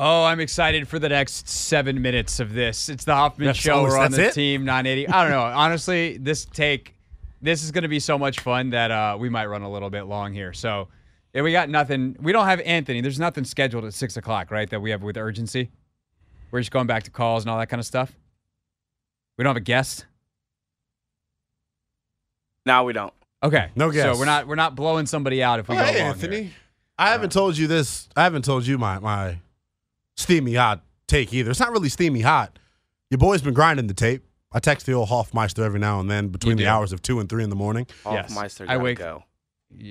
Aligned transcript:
Oh, 0.00 0.22
I'm 0.24 0.38
excited 0.38 0.86
for 0.86 1.00
the 1.00 1.08
next 1.08 1.48
seven 1.48 2.00
minutes 2.00 2.38
of 2.38 2.52
this. 2.54 2.88
It's 2.88 3.04
the 3.04 3.14
Hoffman 3.16 3.46
That's 3.46 3.58
Show. 3.58 3.78
always- 3.78 3.92
We're 3.94 3.98
on 3.98 4.12
the 4.12 4.26
it? 4.28 4.32
team 4.34 4.64
980. 4.64 5.08
I 5.08 5.22
don't 5.24 5.32
know. 5.32 5.42
Honestly, 5.58 6.18
this 6.18 6.44
take, 6.44 6.94
this 7.42 7.64
is 7.64 7.72
going 7.72 7.82
to 7.82 7.88
be 7.88 7.98
so 7.98 8.16
much 8.16 8.38
fun 8.38 8.70
that 8.70 8.92
uh, 8.92 9.16
we 9.18 9.28
might 9.28 9.46
run 9.46 9.62
a 9.62 9.70
little 9.70 9.90
bit 9.90 10.04
long 10.04 10.32
here. 10.32 10.52
So, 10.52 10.86
yeah, 11.34 11.42
we 11.42 11.50
got 11.50 11.68
nothing. 11.68 12.16
We 12.20 12.30
don't 12.30 12.46
have 12.46 12.60
Anthony. 12.60 13.00
There's 13.00 13.18
nothing 13.18 13.44
scheduled 13.44 13.84
at 13.84 13.92
six 13.92 14.16
o'clock, 14.16 14.52
right? 14.52 14.70
That 14.70 14.80
we 14.80 14.90
have 14.90 15.02
with 15.02 15.16
urgency. 15.16 15.68
We're 16.52 16.60
just 16.60 16.70
going 16.70 16.86
back 16.86 17.02
to 17.02 17.10
calls 17.10 17.42
and 17.42 17.50
all 17.50 17.58
that 17.58 17.68
kind 17.68 17.80
of 17.80 17.86
stuff. 17.86 18.12
We 19.36 19.42
don't 19.42 19.50
have 19.50 19.56
a 19.56 19.60
guest. 19.60 20.06
No, 22.64 22.84
we 22.84 22.92
don't. 22.92 23.12
Okay, 23.42 23.70
No 23.74 23.90
guest. 23.90 24.14
So 24.14 24.18
we're 24.18 24.26
not 24.26 24.46
we're 24.48 24.54
not 24.56 24.74
blowing 24.74 25.06
somebody 25.06 25.42
out 25.42 25.58
if 25.60 25.68
we 25.68 25.76
Oh, 25.76 25.78
go 25.78 25.84
hey, 25.84 26.00
long 26.00 26.08
Anthony. 26.12 26.42
here. 26.44 26.52
I 26.98 27.10
haven't 27.10 27.30
told 27.30 27.56
you 27.56 27.66
this. 27.66 28.08
I 28.16 28.24
haven't 28.24 28.44
told 28.44 28.66
you 28.66 28.78
my 28.78 28.98
my 28.98 29.38
steamy 30.18 30.54
hot 30.54 30.84
take 31.06 31.32
either. 31.32 31.50
It's 31.50 31.60
not 31.60 31.72
really 31.72 31.88
steamy 31.88 32.20
hot. 32.20 32.58
Your 33.10 33.18
boy's 33.18 33.40
been 33.42 33.54
grinding 33.54 33.86
the 33.86 33.94
tape. 33.94 34.24
I 34.52 34.60
text 34.60 34.86
the 34.86 34.92
old 34.92 35.08
Hoffmeister 35.08 35.62
every 35.62 35.78
now 35.80 36.00
and 36.00 36.10
then 36.10 36.28
between 36.28 36.56
the 36.56 36.66
hours 36.66 36.92
of 36.92 37.02
two 37.02 37.20
and 37.20 37.28
three 37.28 37.44
in 37.44 37.50
the 37.50 37.56
morning. 37.56 37.86
Yes. 38.06 38.30
Hoffmeister 38.32 38.66
I 38.68 38.76
wake- 38.78 38.98
go. 38.98 39.24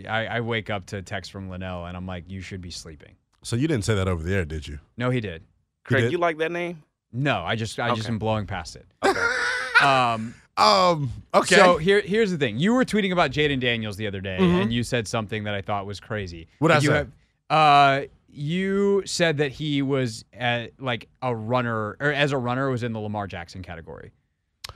I, 0.09 0.25
I 0.25 0.41
wake 0.41 0.69
up 0.71 0.87
to 0.87 0.97
a 0.97 1.01
text 1.03 1.31
from 1.31 1.49
Lynnell 1.49 1.87
and 1.87 1.95
I'm 1.95 2.07
like, 2.07 2.23
you 2.27 2.41
should 2.41 2.61
be 2.61 2.71
sleeping. 2.71 3.15
So 3.43 3.55
you 3.55 3.67
didn't 3.67 3.85
say 3.85 3.93
that 3.95 4.07
over 4.07 4.23
the 4.23 4.33
air, 4.33 4.45
did 4.45 4.67
you? 4.67 4.79
No, 4.97 5.11
he 5.11 5.19
did. 5.21 5.43
Craig, 5.85 6.03
did? 6.03 6.11
you 6.11 6.17
like 6.17 6.39
that 6.39 6.51
name? 6.51 6.81
No, 7.13 7.41
I 7.41 7.55
just 7.55 7.79
I 7.79 7.93
just 7.95 8.09
am 8.09 8.17
blowing 8.19 8.45
past 8.45 8.75
it. 8.75 8.85
Okay. 9.03 9.19
Um, 9.79 10.33
Um. 10.57 11.11
Okay. 11.35 11.55
So 11.55 11.77
here 11.77 12.01
here's 12.01 12.31
the 12.31 12.37
thing. 12.39 12.57
You 12.57 12.73
were 12.73 12.83
tweeting 12.83 13.11
about 13.11 13.29
Jayden 13.29 13.59
Daniels 13.59 13.95
the 13.95 14.07
other 14.07 14.19
day, 14.21 14.37
Mhm. 14.41 14.63
and 14.63 14.73
you 14.73 14.81
said 14.81 15.07
something 15.07 15.43
that 15.43 15.53
I 15.53 15.61
thought 15.61 15.85
was 15.85 15.99
crazy. 15.99 16.47
What'd 16.57 16.75
I 16.77 16.79
you 16.79 16.87
say? 16.89 16.93
Have, 16.95 17.11
uh, 17.49 18.01
you 18.29 19.03
said 19.05 19.37
that 19.37 19.51
he 19.53 19.81
was 19.81 20.25
at, 20.33 20.79
like 20.79 21.07
a 21.21 21.35
runner, 21.35 21.97
or 21.99 22.11
as 22.13 22.31
a 22.31 22.37
runner, 22.37 22.69
was 22.69 22.83
in 22.83 22.93
the 22.93 22.99
Lamar 22.99 23.27
Jackson 23.27 23.63
category. 23.63 24.11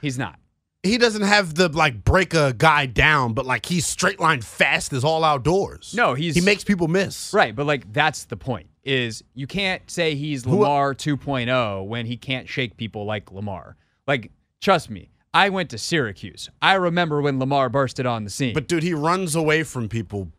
He's 0.01 0.17
not. 0.17 0.39
he 0.83 0.97
doesn't 0.97 1.21
have 1.21 1.53
the 1.53 1.69
like 1.69 2.03
break 2.03 2.33
a 2.33 2.53
guy 2.57 2.87
down, 2.87 3.33
but 3.33 3.45
like 3.45 3.65
he's 3.67 3.85
straight 3.85 4.19
line 4.19 4.41
fast 4.41 4.93
as 4.93 5.03
all 5.03 5.23
outdoors. 5.23 5.93
No, 5.95 6.15
he's 6.15 6.33
he 6.35 6.41
makes 6.41 6.63
people 6.63 6.87
miss. 6.87 7.33
right, 7.33 7.55
but 7.55 7.65
like 7.67 7.91
that's 7.93 8.25
the 8.25 8.37
point. 8.37 8.67
Is 8.83 9.23
you 9.35 9.45
can't 9.45 9.83
say 9.91 10.15
he's 10.15 10.43
Lamar 10.47 10.95
2.0 10.95 11.85
when 11.85 12.07
he 12.07 12.17
can't 12.17 12.49
shake 12.49 12.77
people 12.77 13.05
like 13.05 13.31
Lamar. 13.31 13.77
Like, 14.07 14.31
trust 14.59 14.89
me, 14.89 15.11
I 15.35 15.49
went 15.49 15.69
to 15.69 15.77
Syracuse. 15.77 16.49
I 16.63 16.73
remember 16.73 17.21
when 17.21 17.37
Lamar 17.37 17.69
bursted 17.69 18.07
on 18.07 18.23
the 18.23 18.31
scene. 18.31 18.55
But 18.55 18.67
dude, 18.67 18.81
he 18.81 18.95
runs 18.95 19.35
away 19.35 19.61
from 19.61 19.87
people 19.87 20.31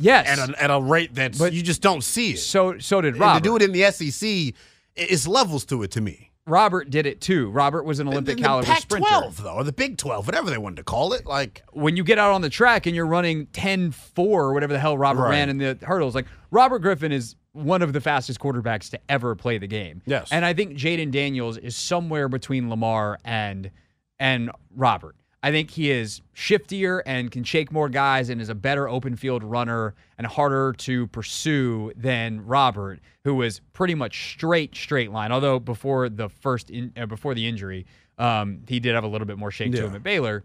yes, 0.00 0.26
at 0.38 0.50
a, 0.50 0.62
at 0.62 0.70
a 0.70 0.80
rate 0.80 1.14
that 1.14 1.38
But- 1.38 1.52
you 1.52 1.62
just 1.62 1.82
don't 1.82 2.02
see 2.02 2.32
it. 2.32 2.38
so 2.38 2.78
so 2.78 3.00
did 3.00 3.14
And 3.14 3.20
Robert. 3.20 3.38
to 3.38 3.48
do 3.48 3.56
it 3.56 3.62
in 3.62 3.72
the 3.72 3.84
SEC, 3.84 4.28
i- 4.28 4.52
it's 4.96 5.26
levels 5.28 5.64
to 5.66 5.82
it 5.82 5.90
to 5.92 6.00
me. 6.00 6.26
Robert 6.46 6.90
did 6.90 7.06
it 7.06 7.20
too. 7.20 7.48
Robert 7.50 7.84
was 7.84 8.00
an 8.00 8.08
Olympic 8.08 8.38
caliber 8.38 8.66
the 8.66 8.72
Pac 8.72 8.80
sprinter. 8.82 9.06
12 9.08 9.42
though, 9.44 9.54
or 9.54 9.62
the 9.62 9.72
Big 9.72 9.98
12, 9.98 10.26
whatever 10.26 10.50
they 10.50 10.58
wanted 10.58 10.76
to 10.76 10.82
call 10.84 11.12
it. 11.12 11.24
Like 11.26 11.62
When 11.72 11.96
you 11.96 12.02
get 12.02 12.18
out 12.18 12.32
on 12.32 12.40
the 12.40 12.50
track 12.50 12.86
and 12.86 12.96
you're 12.96 13.06
running 13.06 13.46
10-4 13.48 14.18
or 14.18 14.52
whatever 14.52 14.72
the 14.72 14.78
hell 14.80 14.98
Robert 14.98 15.22
Right. 15.22 15.30
ran 15.30 15.48
in 15.50 15.58
the 15.58 15.78
hurdles, 15.82 16.14
like 16.14 16.26
Robert 16.50 16.80
Griffin 16.80 17.12
is 17.12 17.36
one 17.52 17.82
of 17.82 17.92
the 17.92 18.00
fastest 18.00 18.40
quarterbacks 18.40 18.90
to 18.90 18.98
ever 19.08 19.34
play 19.36 19.58
the 19.58 19.66
game. 19.66 20.02
Yes. 20.06 20.28
And 20.32 20.44
I 20.44 20.54
think 20.54 20.76
Jayden 20.76 21.10
Daniels 21.12 21.56
is 21.56 21.76
somewhere 21.76 22.28
between 22.28 22.68
Lamar 22.70 23.18
and 23.24 23.70
and 24.18 24.50
Robert. 24.74 25.14
I 25.42 25.50
think 25.50 25.70
he 25.70 25.90
is 25.90 26.20
shiftier 26.34 27.00
and 27.06 27.30
can 27.30 27.44
shake 27.44 27.72
more 27.72 27.88
guys 27.88 28.28
and 28.28 28.40
is 28.40 28.50
a 28.50 28.54
better 28.54 28.88
open 28.88 29.16
field 29.16 29.42
runner 29.42 29.94
and 30.18 30.26
harder 30.26 30.74
to 30.78 31.06
pursue 31.06 31.92
than 31.96 32.44
Robert, 32.44 33.00
who 33.24 33.34
was 33.34 33.60
pretty 33.72 33.94
much 33.94 34.32
straight 34.34 34.74
straight 34.74 35.10
line. 35.10 35.32
Although 35.32 35.58
before 35.58 36.10
the 36.10 36.28
first 36.28 36.68
in, 36.68 36.92
uh, 36.96 37.06
before 37.06 37.34
the 37.34 37.48
injury, 37.48 37.86
um, 38.18 38.60
he 38.68 38.80
did 38.80 38.94
have 38.94 39.04
a 39.04 39.08
little 39.08 39.26
bit 39.26 39.38
more 39.38 39.50
shake 39.50 39.72
to 39.72 39.86
him 39.86 39.94
at 39.94 40.02
Baylor, 40.02 40.44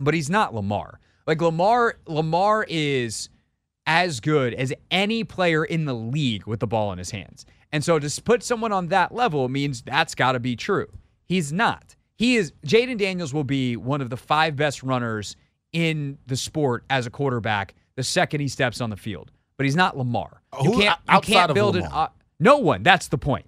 but 0.00 0.14
he's 0.14 0.30
not 0.30 0.54
Lamar. 0.54 1.00
Like 1.26 1.42
Lamar, 1.42 1.96
Lamar 2.06 2.64
is 2.66 3.28
as 3.86 4.20
good 4.20 4.54
as 4.54 4.72
any 4.90 5.22
player 5.24 5.64
in 5.64 5.84
the 5.84 5.94
league 5.94 6.46
with 6.46 6.60
the 6.60 6.66
ball 6.66 6.92
in 6.92 6.98
his 6.98 7.10
hands. 7.10 7.44
And 7.70 7.84
so 7.84 7.98
to 7.98 8.22
put 8.22 8.42
someone 8.42 8.72
on 8.72 8.88
that 8.88 9.12
level 9.14 9.48
means 9.50 9.82
that's 9.82 10.14
got 10.14 10.32
to 10.32 10.40
be 10.40 10.56
true. 10.56 10.88
He's 11.26 11.52
not. 11.52 11.94
He 12.18 12.36
is 12.36 12.52
Jayden 12.66 12.98
Daniels 12.98 13.32
will 13.32 13.44
be 13.44 13.76
one 13.76 14.00
of 14.02 14.10
the 14.10 14.16
five 14.16 14.56
best 14.56 14.82
runners 14.82 15.36
in 15.72 16.18
the 16.26 16.36
sport 16.36 16.84
as 16.90 17.06
a 17.06 17.10
quarterback 17.10 17.74
the 17.94 18.02
second 18.02 18.40
he 18.40 18.48
steps 18.48 18.80
on 18.80 18.90
the 18.90 18.96
field. 18.96 19.30
But 19.56 19.64
he's 19.64 19.76
not 19.76 19.96
Lamar. 19.96 20.42
You 20.62 20.72
Who- 20.72 20.80
can't 20.80 20.98
you 21.08 21.14
outside 21.14 21.32
can't 21.32 21.54
build 21.54 21.76
it 21.76 21.82
Lamar? 21.82 22.04
up. 22.04 22.22
No 22.40 22.58
one. 22.58 22.82
That's 22.82 23.08
the 23.08 23.18
point. 23.18 23.46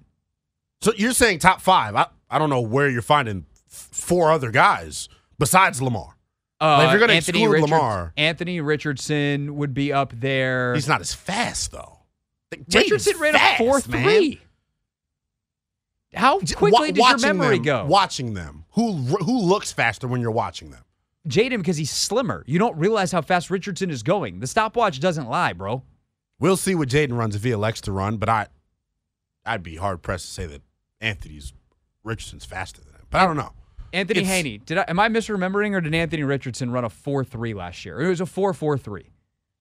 so 0.82 0.92
you're 0.96 1.12
saying 1.12 1.40
top 1.40 1.60
5. 1.60 1.94
I 1.96 2.06
I 2.30 2.38
don't 2.38 2.48
know 2.50 2.60
where 2.60 2.88
you're 2.88 3.02
finding 3.02 3.44
four 3.68 4.30
other 4.32 4.50
guys 4.50 5.08
besides 5.38 5.82
Lamar. 5.82 6.16
Uh, 6.60 6.76
Like, 6.78 6.86
if 6.86 6.90
you're 6.92 7.00
gonna 7.00 7.12
Anthony 7.14 7.38
exclude 7.40 7.52
Richards- 7.54 7.70
Lamar- 7.72 8.12
Anthony 8.16 8.60
Richardson 8.60 9.56
would 9.56 9.72
be 9.74 9.92
up 9.92 10.12
there. 10.14 10.74
He's 10.74 10.86
not 10.88 11.00
as 11.00 11.12
fast 11.14 11.72
though. 11.72 11.98
Like, 12.52 12.62
Richardson 12.72 13.18
ran 13.18 13.32
fast, 13.34 13.54
a 13.60 13.64
four 13.64 13.80
man. 13.88 14.04
three. 14.04 14.40
How 16.14 16.40
J- 16.40 16.54
quickly 16.54 16.78
wa- 16.80 16.86
did 16.86 16.96
your 16.96 17.18
memory 17.34 17.56
them, 17.56 17.64
go? 17.64 17.84
Watching 17.86 18.34
them. 18.34 18.59
Who 18.72 18.92
who 18.94 19.38
looks 19.40 19.72
faster 19.72 20.06
when 20.06 20.20
you're 20.20 20.30
watching 20.30 20.70
them? 20.70 20.84
Jayden 21.28 21.58
because 21.58 21.76
he's 21.76 21.90
slimmer. 21.90 22.44
You 22.46 22.58
don't 22.58 22.76
realize 22.78 23.12
how 23.12 23.20
fast 23.20 23.50
Richardson 23.50 23.90
is 23.90 24.02
going. 24.02 24.40
The 24.40 24.46
stopwatch 24.46 25.00
doesn't 25.00 25.28
lie, 25.28 25.52
bro. 25.52 25.82
We'll 26.38 26.56
see 26.56 26.74
what 26.74 26.88
Jayden 26.88 27.16
runs 27.18 27.34
if 27.36 27.44
he 27.44 27.50
elects 27.50 27.82
to 27.82 27.92
run, 27.92 28.16
but 28.16 28.28
I 28.28 28.46
I'd 29.44 29.62
be 29.62 29.76
hard 29.76 30.02
pressed 30.02 30.26
to 30.26 30.32
say 30.32 30.46
that 30.46 30.62
Anthony's 31.00 31.52
Richardson's 32.04 32.44
faster 32.44 32.80
than 32.82 32.94
him. 32.94 33.06
But 33.10 33.20
I 33.22 33.26
don't 33.26 33.36
know. 33.36 33.52
Anthony 33.92 34.20
It's- 34.20 34.32
Haney. 34.34 34.58
Did 34.58 34.78
I 34.78 34.84
am 34.88 35.00
I 35.00 35.08
misremembering 35.08 35.72
or 35.74 35.80
did 35.80 35.94
Anthony 35.94 36.22
Richardson 36.22 36.70
run 36.70 36.84
a 36.84 36.88
4-3 36.88 37.54
last 37.54 37.84
year? 37.84 38.00
It 38.00 38.08
was 38.08 38.20
a 38.20 38.24
4-4-3 38.24 39.06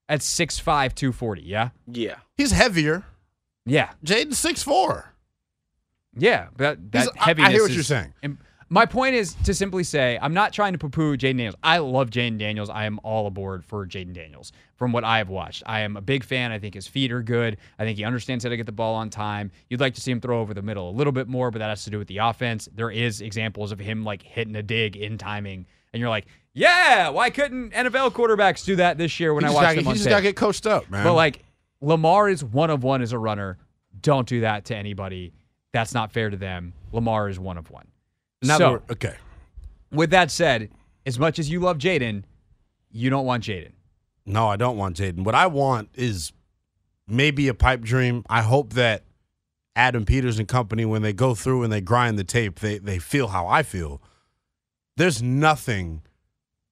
at 0.08 0.20
6'5", 0.22 0.64
240, 0.96 1.42
yeah? 1.42 1.70
Yeah. 1.88 2.16
He's 2.38 2.52
heavier. 2.52 3.04
Yeah. 3.66 3.92
Jayden's 4.06 4.38
six 4.40 4.64
four. 4.64 5.14
Yeah, 6.16 6.48
but 6.56 6.92
that 6.92 7.04
He's- 7.04 7.16
I- 7.20 7.32
I 7.38 7.52
hear 7.52 7.62
what 7.62 7.70
is- 7.72 7.76
you're 7.76 7.84
saying. 7.84 8.14
and 8.24 8.38
my 8.70 8.86
point 8.86 9.16
is 9.16 9.34
to 9.46 9.54
simply 9.54 9.84
say 9.84 10.20
I'm 10.22 10.34
not 10.34 10.54
trying 10.54 10.74
to 10.74 10.80
poo-poo 10.80 11.18
Jayden 11.18 11.38
Daniels. 11.38 11.56
I 11.64 11.80
love 11.80 12.10
Jayden 12.10 12.38
Daniels. 12.38 12.70
I 12.70 12.86
am 12.86 13.00
all 13.04 13.26
aboard 13.28 13.66
for 13.66 13.86
Jayden 13.88 14.14
Daniels 14.14 14.52
from 14.76 14.92
what 14.92 15.04
I 15.04 15.18
have 15.18 15.30
watched. 15.30 15.64
I 15.66 15.82
am 15.82 15.98
a 15.98 16.02
big 16.02 16.24
fan. 16.24 16.52
I 16.52 16.60
think 16.60 16.76
his 16.76 16.88
feet 16.88 17.12
are 17.12 17.22
good. 17.24 17.58
I 17.80 17.84
think 17.84 17.98
he 17.98 18.04
understands 18.04 18.44
how 18.44 18.50
to 18.52 18.58
get 18.58 18.66
the 18.66 18.72
ball 18.72 18.96
on 18.96 19.10
time. 19.10 19.52
You'd 19.70 19.80
like 19.80 19.96
to 19.96 20.02
see 20.02 20.12
him 20.12 20.22
throw 20.22 20.40
over 20.40 20.54
the 20.54 20.62
middle 20.62 20.90
a 20.90 20.94
little 20.94 21.14
bit 21.14 21.28
more, 21.28 21.52
but 21.52 21.60
that 21.60 21.70
has 21.70 21.84
to 21.86 21.90
do 21.90 21.98
with 21.98 22.08
the 22.08 22.20
offense. 22.20 22.70
There 22.76 22.92
is 22.92 23.22
examples 23.22 23.72
of 23.72 23.80
him 23.80 24.04
like 24.04 24.22
hitting 24.24 24.56
a 24.56 24.64
dig 24.64 24.96
in 24.96 25.18
timing, 25.18 25.66
and 25.94 26.00
you're 26.00 26.10
like, 26.10 26.28
yeah, 26.54 27.10
why 27.10 27.30
couldn't 27.30 27.72
NFL 27.74 28.12
quarterbacks 28.12 28.66
do 28.66 28.76
that 28.78 28.98
this 28.98 29.20
year 29.20 29.34
when 29.34 29.44
He 29.44 29.50
I 29.50 29.54
watched 29.54 29.64
gotta- 29.64 29.76
them 29.78 29.84
he 29.86 29.90
on 29.92 29.96
just 29.96 30.10
gotta 30.10 30.22
get 30.24 30.36
coached 30.36 30.66
up, 30.68 30.90
man. 30.90 31.04
But 31.04 31.14
like 31.14 31.44
Lamar 31.82 32.30
is 32.30 32.44
one 32.44 32.70
of 32.70 32.84
one 32.84 33.02
as 33.02 33.14
a 33.14 33.18
runner. 33.20 33.58
Don't 34.02 34.28
do 34.28 34.42
that 34.42 34.66
to 34.66 34.76
anybody. 34.76 35.34
That's 35.72 35.94
not 35.94 36.12
fair 36.12 36.30
to 36.30 36.38
them. 36.38 36.74
Lamar 36.92 37.30
is 37.30 37.40
one 37.40 37.58
of 37.58 37.70
one. 37.72 37.88
Now 38.42 38.58
so, 38.58 38.82
okay. 38.90 39.16
with 39.92 40.12
that 40.12 40.32
said, 40.32 40.70
as 41.06 41.20
much 41.20 41.40
as 41.40 41.50
you 41.50 41.60
love 41.60 41.78
Jayden, 41.78 42.24
you 42.92 43.10
don't 43.10 43.26
want 43.26 43.44
Jayden. 43.44 43.72
No, 44.26 44.48
I 44.48 44.56
don't 44.56 44.78
want 44.78 44.98
Jayden. 44.98 45.24
What 45.24 45.36
I 45.36 45.48
want 45.48 45.90
is 45.96 46.32
maybe 47.08 47.48
a 47.48 47.54
pipe 47.54 47.82
dream. 47.82 48.24
I 48.30 48.42
hope 48.42 48.74
that 48.74 49.04
Adam 49.76 50.06
Peters 50.06 50.40
and 50.40 50.48
company, 50.48 50.86
when 50.86 51.02
they 51.02 51.14
go 51.14 51.36
through 51.36 51.64
and 51.64 51.74
they 51.74 51.82
grind 51.82 52.18
the 52.20 52.24
tape, 52.24 52.60
they 52.60 52.78
they 52.78 53.00
feel 53.00 53.28
how 53.28 53.48
I 53.48 53.64
feel. 53.64 54.02
There's 54.98 55.22
nothing 55.22 56.02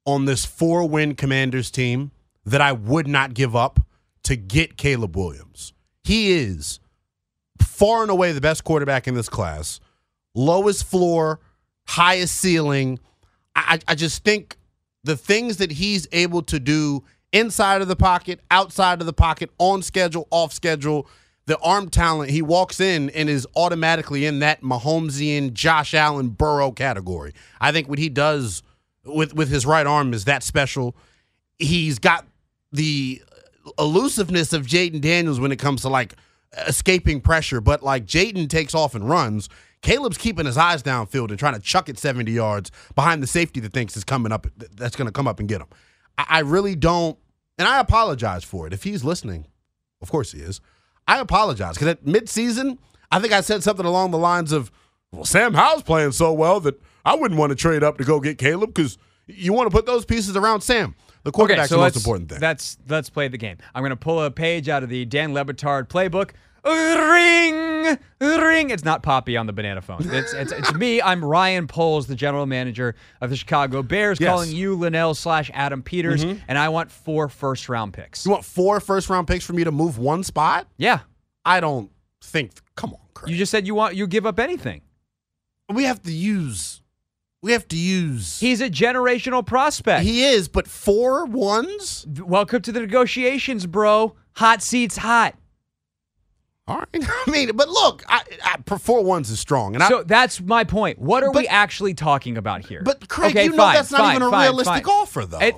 on 0.06 0.26
this 0.26 0.46
four 0.46 0.88
win 0.88 1.16
Commanders 1.16 1.72
team 1.72 2.12
that 2.46 2.62
I 2.62 2.72
would 2.72 3.08
not 3.08 3.34
give 3.34 3.56
up 3.56 3.80
to 4.24 4.36
get 4.36 4.78
Caleb 4.78 5.16
Williams. 5.16 5.74
He 6.04 6.32
is 6.32 6.80
far 7.62 8.02
and 8.02 8.12
away 8.12 8.32
the 8.32 8.42
best 8.42 8.64
quarterback 8.64 9.08
in 9.08 9.16
this 9.16 9.30
class. 9.30 9.80
Lowest 10.34 10.86
floor, 10.86 11.40
highest 11.88 12.36
ceiling. 12.36 13.00
I, 13.56 13.80
I 13.88 13.96
just 13.96 14.24
think 14.24 14.58
the 15.04 15.18
things 15.18 15.58
that 15.58 15.72
he's 15.72 16.08
able 16.12 16.42
to 16.44 16.60
do 16.60 17.04
inside 17.32 17.82
of 17.82 17.88
the 17.88 17.96
pocket, 17.96 18.40
outside 18.52 19.00
of 19.00 19.06
the 19.06 19.14
pocket, 19.14 19.50
on 19.58 19.82
schedule, 19.82 20.28
off 20.32 20.54
schedule, 20.54 21.08
the 21.46 21.58
arm 21.60 21.90
talent, 21.90 22.30
he 22.30 22.42
walks 22.42 22.80
in 22.80 23.10
and 23.12 23.30
is 23.30 23.48
automatically 23.56 24.26
in 24.26 24.40
that 24.40 24.62
Mahomesian, 24.62 25.54
Josh 25.54 25.94
Allen, 25.94 26.30
Burrow 26.30 26.72
category. 26.72 27.34
I 27.62 27.72
think 27.72 27.88
what 27.88 28.00
he 28.00 28.10
does 28.10 28.64
with 29.06 29.34
with 29.34 29.50
his 29.50 29.66
right 29.66 29.88
arm 29.88 30.14
is 30.14 30.26
that 30.26 30.44
special. 30.44 30.96
He's 31.58 32.00
got 32.00 32.28
the 32.72 33.22
elusiveness 33.80 34.52
of 34.54 34.66
Jayden 34.66 35.02
Daniels 35.02 35.40
when 35.40 35.52
it 35.52 35.58
comes 35.58 35.82
to 35.82 35.90
like 35.90 36.16
escaping 36.68 37.22
pressure, 37.22 37.62
but 37.62 37.82
like 37.82 38.06
Jayden 38.06 38.50
takes 38.50 38.76
off 38.76 38.94
and 38.94 39.10
runs. 39.10 39.48
Caleb's 39.82 40.18
keeping 40.18 40.46
his 40.46 40.58
eyes 40.58 40.82
downfield 40.84 41.30
and 41.30 41.40
trying 41.40 41.54
to 41.54 41.60
chuck 41.60 41.88
it 41.90 41.98
70 41.98 42.32
yards 42.32 42.72
behind 42.96 43.22
the 43.22 43.28
safety 43.28 43.60
that 43.60 43.74
thinks 43.74 43.96
is 43.96 44.04
coming 44.04 44.32
up, 44.32 44.48
that's 44.76 44.96
going 44.96 45.06
to 45.06 45.12
come 45.12 45.28
up 45.28 45.40
and 45.40 45.48
get 45.48 45.62
him. 45.62 45.68
I, 46.18 46.26
I 46.30 46.40
really 46.40 46.76
don't, 46.76 47.18
and 47.58 47.68
I 47.68 47.80
apologize 47.80 48.44
for 48.44 48.68
it. 48.68 48.74
If 48.74 48.84
he's 48.84 49.04
listening, 49.04 49.46
of 50.02 50.12
course 50.12 50.32
he 50.32 50.40
is. 50.40 50.62
I 51.08 51.20
apologize 51.20 51.76
because 51.76 51.88
at 51.88 52.06
midseason, 52.06 52.78
I 53.12 53.20
think 53.20 53.34
I 53.34 53.42
said 53.42 53.64
something 53.64 53.86
along 53.86 54.12
the 54.12 54.18
lines 54.18 54.52
of, 54.52 54.72
"Well, 55.12 55.24
Sam 55.24 55.54
Howell's 55.54 55.84
playing 55.84 56.12
so 56.12 56.34
well 56.34 56.60
that 56.62 56.82
I 57.06 57.16
wouldn't 57.16 57.40
want 57.40 57.52
to 57.52 57.56
trade 57.56 57.84
up 57.84 57.98
to 58.00 58.04
go 58.04 58.20
get 58.20 58.38
Caleb 58.38 58.74
because 58.74 58.98
you 59.28 59.54
want 59.54 59.70
to 59.70 59.76
put 59.76 59.86
those 59.86 60.06
pieces 60.06 60.36
around 60.36 60.62
Sam. 60.62 60.96
The 61.24 61.32
quarterback's 61.32 61.70
the 61.70 61.78
most 61.78 61.96
important 61.96 62.30
thing. 62.30 62.40
Let's 62.42 62.78
let's 62.88 63.10
play 63.10 63.28
the 63.28 63.38
game. 63.38 63.58
I'm 63.74 63.82
going 63.82 63.92
to 63.92 63.96
pull 63.96 64.22
a 64.22 64.32
page 64.32 64.70
out 64.70 64.84
of 64.84 64.90
the 64.90 65.06
Dan 65.06 65.34
Le 65.34 65.46
Batard 65.46 65.88
playbook. 65.88 66.32
Ring, 66.68 67.98
ring. 68.20 68.70
It's 68.72 68.84
not 68.84 69.02
Poppy 69.02 69.38
on 69.38 69.48
the 69.48 69.54
banana 69.54 69.82
phone. 69.82 70.00
It's 70.12 70.34
it's, 70.34 70.52
it's 70.52 70.74
me. 70.74 71.02
I'm 71.02 71.24
Ryan 71.24 71.68
Poles, 71.68 72.08
the 72.08 72.16
general 72.16 72.46
manager 72.46 72.96
of 73.22 73.30
the 73.30 73.36
Chicago 73.38 73.82
Bears, 73.84 74.20
Yes. 74.20 74.28
Mm-hmm. 74.28 74.34
calling 74.36 74.52
you 74.52 74.78
Lynnell 74.78 75.16
slash 75.16 75.50
Adam 75.54 75.82
Peters, 75.82 76.24
and 76.24 76.58
I 76.58 76.70
want 76.70 76.92
four 76.92 77.30
first 77.30 77.70
round 77.70 77.94
picks. 77.94 78.26
you 78.26 78.32
want 78.32 78.44
four 78.46 78.80
first 78.80 79.10
round 79.10 79.28
picks 79.28 79.46
for 79.46 79.54
me 79.54 79.64
to 79.64 79.72
move 79.72 79.98
one 79.98 80.24
spot? 80.24 80.68
Yeah, 80.78 81.00
I 81.46 81.60
don't 81.62 81.90
think. 82.22 82.52
Come 82.76 82.94
on, 82.94 83.00
Craig. 83.14 83.32
you 83.32 83.38
just 83.38 83.52
said 83.52 83.66
you 83.66 83.76
want 83.76 83.96
you 83.96 84.06
give 84.08 84.26
up 84.26 84.40
anything. 84.40 84.82
we 85.74 85.86
have 85.86 86.02
to 86.04 86.12
use. 86.12 86.82
We 87.44 87.52
have 87.54 87.68
to 87.70 87.78
use. 87.78 88.40
He's 88.40 88.60
a 88.62 88.70
generational 88.70 89.46
prospect. 89.46 90.04
he 90.04 90.26
is, 90.26 90.48
but 90.50 90.68
four 90.68 91.26
ones. 91.26 92.06
Welcome 92.20 92.62
to 92.64 92.72
the 92.74 92.82
negotiations, 92.82 93.66
bro. 93.68 94.16
Hot 94.34 94.62
seats 94.62 94.98
hot. 94.98 95.36
All 96.68 96.78
right. 96.78 96.88
I 97.28 97.30
mean, 97.32 97.52
but 97.56 97.70
look, 97.70 98.04
I, 98.08 98.22
I 98.44 98.78
four 98.78 99.04
ones 99.04 99.30
is 99.30 99.40
strong, 99.40 99.74
and 99.76 99.84
I, 99.84 99.90
So 99.90 100.04
that's 100.04 100.42
my 100.42 100.64
point. 100.64 101.00
What 101.00 101.24
are 101.24 101.32
we 101.32 101.48
actually 101.48 101.94
talking 101.94 102.38
about 102.38 102.66
here? 102.66 102.82
But 102.84 103.08
Craig, 103.08 103.32
Okay, 103.32 103.46
you 103.46 103.52
know 103.52 103.58
fine, 103.58 103.76
that's 103.76 103.92
not 103.92 104.00
fine, 104.02 104.16
even 104.18 104.28
a 104.28 104.32
fine, 104.32 104.44
realistic 104.44 104.88
offer, 104.88 105.26
though. 105.26 105.40
It- 105.40 105.56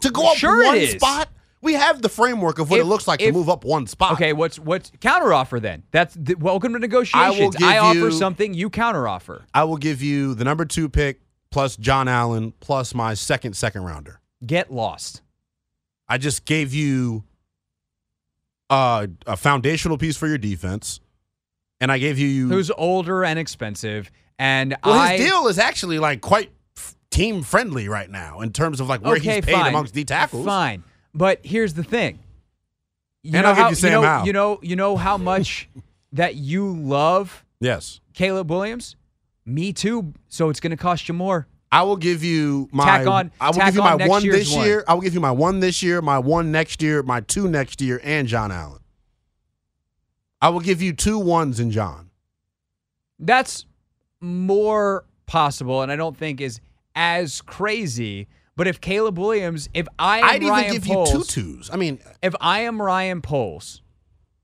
to 0.00 0.10
go 0.10 0.32
up 0.32 0.36
sure 0.36 0.60
it 0.60 0.66
one 0.66 0.86
spot, 0.88 1.28
we 1.62 1.74
have 1.74 2.02
the 2.02 2.08
framework 2.08 2.58
of 2.58 2.68
what 2.68 2.78
If- 2.80 2.84
it 2.84 2.88
looks 2.88 3.06
like 3.06 3.20
if- 3.20 3.28
to 3.28 3.32
move 3.32 3.48
up 3.48 3.64
one 3.64 3.86
spot. 3.86 4.14
Okay, 4.14 4.32
what's 4.32 4.58
what's 4.58 4.90
counteroffer 4.90 5.62
then? 5.62 5.84
That's 5.92 6.16
the, 6.18 6.34
welcome 6.34 6.72
to 6.72 6.80
negotiations. 6.80 7.54
give 7.54 7.68
I, 7.68 7.78
offer 7.78 7.96
you- 7.98 8.10
something, 8.10 8.54
you 8.54 8.70
counteroffer. 8.70 9.42
I 9.54 9.62
will 9.64 9.76
give 9.76 10.02
you 10.02 10.34
the 10.34 10.42
number 10.44 10.64
two 10.64 10.88
pick 10.88 11.20
plus 11.52 11.76
John 11.76 12.08
Allen 12.08 12.52
plus 12.58 12.92
my 12.92 13.14
second 13.14 13.54
second 13.54 13.84
rounder. 13.84 14.20
Get 14.44 14.72
lost. 14.72 15.22
I 16.08 16.18
just 16.18 16.44
gave 16.44 16.74
you 16.74 17.22
uh, 18.70 19.06
a 19.26 19.36
foundational 19.36 19.98
piece 19.98 20.16
for 20.16 20.26
your 20.26 20.38
defense, 20.38 21.00
and 21.80 21.90
I 21.92 21.98
gave 21.98 22.18
you 22.18 22.48
Who's 22.48 22.70
older 22.70 23.24
and 23.24 23.38
expensive, 23.38 24.10
and 24.38 24.76
well. 24.84 24.94
I 24.94 25.16
his 25.16 25.26
deal 25.26 25.46
is 25.48 25.58
actually 25.58 25.98
like 25.98 26.20
quite 26.20 26.50
team 27.10 27.42
friendly 27.42 27.88
right 27.88 28.10
now 28.10 28.40
in 28.40 28.52
terms 28.52 28.80
of 28.80 28.88
like 28.88 29.02
where 29.02 29.16
okay, 29.16 29.36
he's 29.36 29.44
paid 29.44 29.52
fine, 29.54 29.68
amongst 29.68 29.94
D 29.94 30.04
tackles. 30.04 30.44
Fine, 30.46 30.84
but 31.14 31.40
here's 31.44 31.74
the 31.74 31.84
thing. 31.84 32.18
You 33.22 33.32
And 33.34 33.42
know 33.44 33.50
I'll 33.50 33.56
give 33.56 33.70
you 33.70 33.74
Sam 33.76 33.92
know, 33.92 34.02
Howell. 34.02 34.26
you 34.26 34.32
know 34.32 34.58
you 34.62 34.76
know 34.76 34.96
how 34.96 35.16
much 35.18 35.68
that 36.12 36.36
you 36.36 36.72
love 36.74 37.44
Yes, 37.60 38.00
Caleb 38.14 38.50
Williams. 38.50 38.96
Me 39.44 39.72
too. 39.72 40.12
So 40.28 40.50
it's 40.50 40.60
going 40.60 40.70
to 40.70 40.76
cost 40.76 41.08
you 41.08 41.14
more. 41.14 41.48
I 41.70 41.82
will 41.82 41.96
give 41.96 42.24
you 42.24 42.68
my. 42.72 42.84
Tack 42.84 43.06
on- 43.06 43.30
I 43.40 43.50
will 43.50 43.58
give 43.58 43.74
you 43.74 43.82
on 43.82 43.98
my 43.98 44.06
one 44.06 44.22
this 44.22 44.54
one. 44.54 44.66
year. 44.66 44.84
I 44.88 44.94
will 44.94 45.02
give 45.02 45.14
you 45.14 45.20
my 45.20 45.30
one 45.30 45.60
this 45.60 45.82
year, 45.82 46.00
my 46.00 46.18
one 46.18 46.50
next 46.50 46.82
year, 46.82 47.02
my 47.02 47.20
two 47.20 47.48
next 47.48 47.80
year, 47.80 48.00
and 48.02 48.26
John 48.26 48.50
Allen. 48.50 48.80
I 50.40 50.48
will 50.50 50.60
give 50.60 50.80
you 50.80 50.92
two 50.92 51.18
ones 51.18 51.60
in 51.60 51.70
John. 51.70 52.10
That's 53.18 53.66
more 54.20 55.04
possible, 55.26 55.82
and 55.82 55.90
I 55.92 55.96
don't 55.96 56.16
think 56.16 56.40
is 56.40 56.60
as 56.94 57.40
crazy. 57.42 58.28
But 58.56 58.66
if 58.66 58.80
Caleb 58.80 59.18
Williams, 59.18 59.68
if 59.74 59.86
I 59.98 60.18
am 60.18 60.24
I'd 60.24 60.36
even 60.42 60.48
Ryan 60.48 60.72
give 60.72 60.84
Poles, 60.84 61.12
you 61.12 61.18
two 61.18 61.24
twos. 61.24 61.70
I 61.72 61.76
mean, 61.76 62.00
if 62.22 62.34
I 62.40 62.60
am 62.60 62.80
Ryan 62.80 63.20
Poles, 63.22 63.82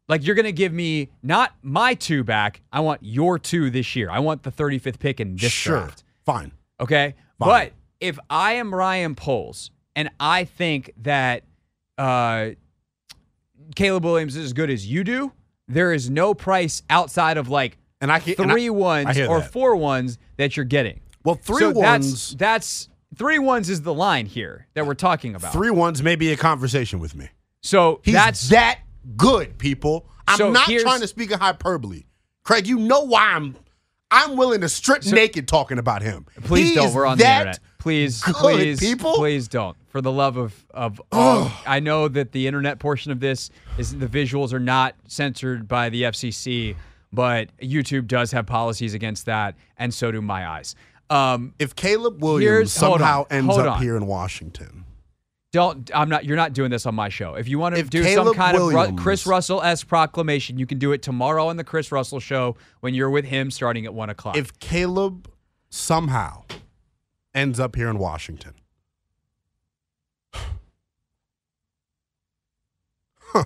like 0.08 0.24
you're 0.24 0.36
going 0.36 0.44
to 0.44 0.52
give 0.52 0.72
me 0.72 1.10
not 1.22 1.52
my 1.62 1.94
two 1.94 2.22
back, 2.22 2.60
I 2.72 2.80
want 2.80 3.00
your 3.02 3.38
two 3.38 3.70
this 3.70 3.96
year. 3.96 4.10
I 4.10 4.20
want 4.20 4.42
the 4.42 4.52
35th 4.52 4.98
pick 4.98 5.18
in 5.20 5.36
this 5.36 5.50
sure, 5.50 5.78
draft. 5.78 6.04
fine. 6.24 6.52
Okay. 6.80 7.14
Fine. 7.38 7.48
But 7.48 7.72
if 8.00 8.18
I 8.30 8.54
am 8.54 8.74
Ryan 8.74 9.14
Poles 9.14 9.70
and 9.96 10.10
I 10.20 10.44
think 10.44 10.92
that 11.02 11.44
uh, 11.98 12.50
Caleb 13.76 14.04
Williams 14.04 14.36
is 14.36 14.44
as 14.46 14.52
good 14.52 14.70
as 14.70 14.86
you 14.86 15.04
do, 15.04 15.32
there 15.68 15.92
is 15.92 16.10
no 16.10 16.34
price 16.34 16.82
outside 16.90 17.36
of 17.36 17.48
like 17.48 17.78
And 18.00 18.12
I 18.12 18.18
can 18.20 18.34
and 18.38 18.50
I- 18.50 18.54
three 18.54 18.70
ones 18.70 19.18
I 19.18 19.26
or 19.26 19.40
that. 19.40 19.52
four 19.52 19.76
ones 19.76 20.18
that 20.36 20.56
you're 20.56 20.64
getting. 20.64 21.00
Well, 21.24 21.36
three 21.36 21.60
so 21.60 21.70
ones. 21.70 22.30
That's, 22.30 22.34
that's 22.34 22.88
three 23.16 23.38
ones 23.38 23.70
is 23.70 23.80
the 23.82 23.94
line 23.94 24.26
here 24.26 24.66
that 24.74 24.86
we're 24.86 24.94
talking 24.94 25.34
about. 25.34 25.52
Three 25.52 25.70
ones 25.70 26.02
may 26.02 26.16
be 26.16 26.32
a 26.32 26.36
conversation 26.36 26.98
with 26.98 27.14
me. 27.14 27.28
So 27.62 28.00
He's 28.04 28.14
that's 28.14 28.48
that 28.50 28.80
good, 29.16 29.56
people. 29.56 30.06
I'm 30.28 30.36
So 30.36 30.50
not 30.52 30.68
trying 30.68 31.00
to 31.00 31.06
speak 31.06 31.30
in 31.30 31.38
hyperbole. 31.38 32.04
Craig, 32.42 32.66
you 32.66 32.78
know 32.78 33.02
why 33.04 33.32
I'm 33.32 33.56
I'm 34.14 34.36
willing 34.36 34.60
to 34.60 34.68
strip 34.68 35.04
naked 35.06 35.48
talking 35.48 35.78
about 35.78 36.02
him. 36.02 36.24
Please 36.44 36.68
He 36.70 36.74
don't. 36.76 36.94
We're 36.94 37.04
on 37.06 37.18
the 37.18 37.24
internet. 37.28 37.58
Please, 37.78 38.22
please, 38.22 38.80
people. 38.80 39.14
please 39.14 39.48
don't. 39.48 39.76
For 39.88 40.00
the 40.00 40.12
love 40.12 40.36
of 40.36 40.64
of 40.72 41.00
all, 41.12 41.50
I 41.66 41.80
know 41.80 42.08
that 42.08 42.32
the 42.32 42.46
internet 42.46 42.78
portion 42.78 43.12
of 43.12 43.20
this 43.20 43.50
is 43.76 43.98
the 43.98 44.06
visuals 44.06 44.52
are 44.52 44.60
not 44.60 44.94
censored 45.06 45.68
by 45.68 45.88
the 45.90 46.04
FCC, 46.04 46.76
but 47.12 47.48
YouTube 47.60 48.06
does 48.06 48.32
have 48.32 48.46
policies 48.46 48.94
against 48.94 49.26
that, 49.26 49.54
and 49.76 49.92
so 49.92 50.10
do 50.10 50.22
my 50.22 50.48
eyes. 50.48 50.74
Um, 51.10 51.52
If 51.58 51.76
Caleb 51.76 52.22
Williams 52.22 52.72
somehow 52.72 53.22
on, 53.22 53.26
ends 53.30 53.58
up 53.58 53.76
on. 53.76 53.82
here 53.82 53.96
in 53.96 54.06
Washington, 54.06 54.84
don't 55.54 55.88
I'm 55.94 56.08
not. 56.08 56.24
You're 56.24 56.36
not 56.36 56.52
doing 56.52 56.72
this 56.72 56.84
on 56.84 56.96
my 56.96 57.08
show. 57.08 57.34
If 57.34 57.46
you 57.46 57.60
want 57.60 57.76
to 57.76 57.80
If 57.80 57.88
do 57.88 58.02
some 58.02 58.24
Caleb 58.24 58.36
kind 58.36 58.56
of 58.56 58.72
Ru- 58.72 58.96
Chris 58.96 59.24
Russell 59.24 59.62
esque 59.62 59.86
proclamation, 59.86 60.58
you 60.58 60.66
can 60.66 60.80
do 60.80 60.90
it 60.90 61.00
tomorrow 61.00 61.46
on 61.46 61.56
the 61.56 61.62
Chris 61.62 61.92
Russell 61.92 62.18
show 62.18 62.56
when 62.80 62.92
you're 62.92 63.08
with 63.08 63.24
him, 63.24 63.52
starting 63.52 63.86
at 63.86 63.94
one 63.94 64.10
o'clock. 64.10 64.36
if 64.36 64.58
Caleb 64.58 65.30
somehow 65.70 66.42
ends 67.34 67.60
up 67.60 67.76
here 67.76 67.88
in 67.88 67.98
Washington, 67.98 68.54
huh, 73.18 73.44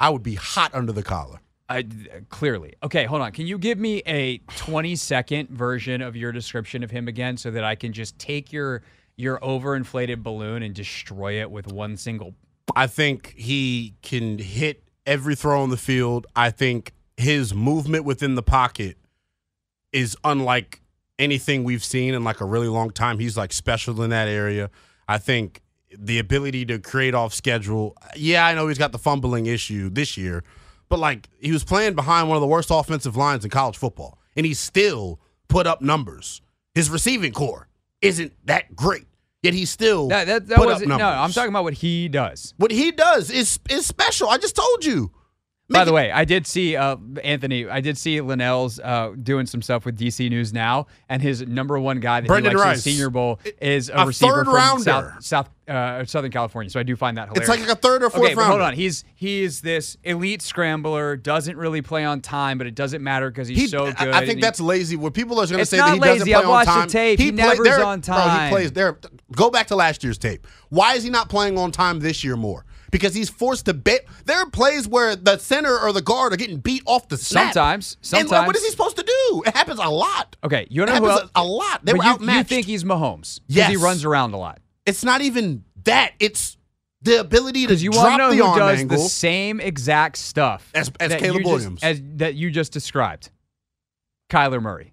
I 0.00 0.10
would 0.10 0.24
be 0.24 0.34
hot 0.34 0.74
under 0.74 0.90
the 0.90 1.04
collar. 1.04 1.38
I, 1.70 1.86
clearly. 2.28 2.74
Okay, 2.82 3.04
hold 3.04 3.22
on. 3.22 3.30
Can 3.30 3.46
you 3.46 3.56
give 3.56 3.78
me 3.78 4.02
a 4.04 4.38
20 4.56 4.96
second 4.96 5.50
version 5.50 6.02
of 6.02 6.16
your 6.16 6.32
description 6.32 6.82
of 6.82 6.90
him 6.90 7.06
again 7.06 7.36
so 7.36 7.52
that 7.52 7.62
I 7.62 7.76
can 7.76 7.92
just 7.92 8.18
take 8.18 8.52
your 8.52 8.82
your 9.18 9.38
overinflated 9.40 10.22
balloon 10.22 10.62
and 10.62 10.74
destroy 10.74 11.40
it 11.40 11.50
with 11.50 11.70
one 11.70 11.96
single 11.96 12.34
I 12.76 12.86
think 12.86 13.34
he 13.36 13.94
can 14.02 14.38
hit 14.38 14.84
every 15.06 15.34
throw 15.34 15.62
on 15.62 15.70
the 15.70 15.76
field. 15.76 16.26
I 16.36 16.50
think 16.50 16.92
his 17.16 17.54
movement 17.54 18.04
within 18.04 18.34
the 18.34 18.42
pocket 18.42 18.96
is 19.92 20.16
unlike 20.24 20.80
anything 21.18 21.64
we've 21.64 21.82
seen 21.82 22.14
in 22.14 22.22
like 22.24 22.40
a 22.40 22.44
really 22.44 22.68
long 22.68 22.90
time. 22.90 23.18
He's 23.18 23.36
like 23.36 23.52
special 23.52 24.00
in 24.02 24.10
that 24.10 24.28
area. 24.28 24.70
I 25.08 25.18
think 25.18 25.62
the 25.98 26.18
ability 26.18 26.66
to 26.66 26.78
create 26.78 27.14
off 27.14 27.34
schedule. 27.34 27.96
Yeah, 28.14 28.46
I 28.46 28.54
know 28.54 28.68
he's 28.68 28.78
got 28.78 28.92
the 28.92 28.98
fumbling 28.98 29.46
issue 29.46 29.88
this 29.90 30.16
year, 30.16 30.44
but 30.88 30.98
like 30.98 31.28
he 31.40 31.50
was 31.50 31.64
playing 31.64 31.94
behind 31.94 32.28
one 32.28 32.36
of 32.36 32.42
the 32.42 32.46
worst 32.46 32.68
offensive 32.70 33.16
lines 33.16 33.44
in 33.44 33.50
college 33.50 33.76
football, 33.76 34.18
and 34.36 34.46
he 34.46 34.54
still 34.54 35.18
put 35.48 35.66
up 35.66 35.82
numbers. 35.82 36.42
His 36.74 36.90
receiving 36.90 37.32
corps 37.32 37.66
isn't 38.02 38.32
that 38.44 38.76
great, 38.76 39.07
yet 39.42 39.54
he 39.54 39.64
still 39.64 40.08
That 40.08 40.26
that, 40.26 40.46
that 40.48 40.58
put 40.58 40.68
up 40.68 40.80
no. 40.82 40.98
I'm 40.98 41.32
talking 41.32 41.50
about 41.50 41.64
what 41.64 41.74
he 41.74 42.08
does. 42.08 42.54
What 42.56 42.70
he 42.70 42.90
does 42.92 43.30
is 43.30 43.58
is 43.70 43.86
special. 43.86 44.28
I 44.28 44.38
just 44.38 44.56
told 44.56 44.84
you. 44.84 45.10
By 45.70 45.84
the 45.84 45.92
way, 45.92 46.10
I 46.10 46.24
did 46.24 46.46
see 46.46 46.76
uh, 46.76 46.96
Anthony. 47.22 47.68
I 47.68 47.82
did 47.82 47.98
see 47.98 48.16
Lynnell's 48.20 48.80
uh, 48.80 49.12
doing 49.22 49.44
some 49.44 49.60
stuff 49.60 49.84
with 49.84 49.98
DC 49.98 50.30
News 50.30 50.50
now, 50.52 50.86
and 51.10 51.20
his 51.20 51.46
number 51.46 51.78
one 51.78 52.00
guy 52.00 52.22
that 52.22 52.26
Brendan 52.26 52.52
he 52.52 52.56
likes 52.56 52.66
Rice. 52.66 52.84
the 52.84 52.90
Senior 52.92 53.10
Bowl 53.10 53.38
is 53.60 53.90
a, 53.90 53.94
A 53.96 54.06
receiver 54.06 54.32
third 54.36 54.44
from 54.46 54.54
rounder. 54.54 54.82
South 55.20 55.22
South 55.24 55.50
uh, 55.68 56.06
Southern 56.06 56.30
California. 56.30 56.70
So 56.70 56.80
I 56.80 56.84
do 56.84 56.96
find 56.96 57.18
that 57.18 57.28
hilarious. 57.28 57.50
It's 57.50 57.60
like 57.60 57.68
a 57.70 57.78
third 57.78 58.02
or 58.02 58.08
fourth 58.08 58.24
okay, 58.24 58.34
but 58.34 58.46
hold 58.46 58.62
on. 58.62 58.72
He's 58.72 59.04
he 59.14 59.42
is 59.42 59.60
this 59.60 59.98
elite 60.04 60.40
scrambler. 60.40 61.16
Doesn't 61.16 61.58
really 61.58 61.82
play 61.82 62.02
on 62.06 62.22
time, 62.22 62.56
but 62.56 62.66
it 62.66 62.74
doesn't 62.74 63.02
matter 63.04 63.30
because 63.30 63.48
he's 63.48 63.58
He- 63.58 63.66
so 63.66 63.92
good. 63.92 64.08
I 64.08 64.20
think 64.24 64.36
he- 64.38 64.40
that's 64.40 64.60
lazy. 64.60 64.96
When 64.96 65.12
people 65.12 65.38
are 65.38 65.46
going 65.46 65.58
to 65.58 65.66
say 65.66 65.76
that 65.76 65.92
he 65.92 66.00
lazy. 66.00 66.18
doesn't 66.20 66.26
play 66.28 66.34
I've 66.34 66.44
on 66.44 66.50
watched 66.50 66.66
the 66.68 66.72
time, 66.72 66.88
tape. 66.88 67.18
He 67.18 67.30
play- 67.30 67.42
never's 67.44 67.68
on 67.78 68.00
Bro, 68.00 68.16
time. 68.16 68.48
he 68.48 68.54
plays 68.54 68.72
there. 68.72 68.98
Go 69.32 69.50
back 69.50 69.66
to 69.66 69.76
last 69.76 70.02
year's 70.02 70.16
tape. 70.16 70.46
Why 70.70 70.94
is 70.94 71.02
he 71.04 71.10
not 71.10 71.28
playing 71.28 71.58
on 71.58 71.72
time 71.72 72.00
this 72.00 72.24
year 72.24 72.36
more? 72.36 72.64
Because 72.90 73.14
he's 73.14 73.28
forced 73.28 73.66
to 73.66 73.74
bet. 73.74 74.04
There 74.24 74.38
are 74.38 74.48
plays 74.50 74.88
where 74.88 75.14
the 75.16 75.38
center 75.38 75.78
or 75.78 75.92
the 75.92 76.00
guard 76.02 76.32
are 76.32 76.36
getting 76.36 76.58
beat 76.58 76.82
off 76.86 77.08
the 77.08 77.16
snap. 77.18 77.52
Sometimes. 77.54 77.96
And, 78.12 78.28
like, 78.30 78.46
what 78.46 78.56
Sometimes. 78.56 78.56
is 78.58 78.64
he 78.64 78.70
supposed 78.70 78.96
to 78.96 79.02
do? 79.02 79.42
It 79.46 79.54
happens 79.56 79.78
a 79.78 79.88
lot. 79.88 80.36
Okay, 80.44 80.66
you 80.70 80.82
It 80.82 80.86
know 80.86 80.96
who 80.96 81.04
happens 81.06 81.22
else? 81.22 81.30
a, 81.34 81.40
a 81.40 81.44
lot. 81.44 81.84
They 81.84 81.92
but 81.92 81.98
were 81.98 82.04
you, 82.04 82.10
outmatched. 82.10 82.38
you 82.38 82.44
think 82.56 82.66
he's 82.66 82.84
Mahomes 82.84 83.40
because 83.48 83.68
he 83.68 83.76
runs 83.76 84.04
around 84.04 84.32
a 84.34 84.38
lot. 84.38 84.60
it's 84.86 85.04
not 85.04 85.20
even 85.20 85.64
that. 85.84 86.12
It's 86.18 86.56
the 87.02 87.20
ability 87.20 87.66
to 87.68 87.74
you 87.76 87.92
drop 87.92 88.18
know 88.18 88.30
the 88.30 88.36
who 88.38 88.42
arm 88.44 88.58
does 88.58 88.80
angle. 88.80 88.96
the 88.98 89.08
same 89.08 89.60
exact 89.60 90.16
stuff 90.16 90.68
As- 90.74 90.90
as 90.98 91.14
Caleb 91.14 91.22
you 91.36 91.44
just- 91.44 91.44
Williams. 91.52 91.82
as 91.84 92.00
that 92.16 92.34
you 92.34 92.50
just 92.50 92.72
described. 92.72 93.30
Kyler 94.30 94.60
Murray. 94.60 94.92